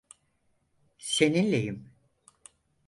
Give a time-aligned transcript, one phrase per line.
[0.97, 1.89] Seninleyim.